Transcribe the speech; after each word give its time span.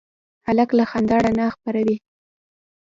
هلک 0.47 0.69
له 0.77 0.83
خندا 0.91 1.17
رڼا 1.25 1.47
خپروي. 1.55 1.95